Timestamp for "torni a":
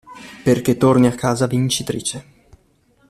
0.77-1.11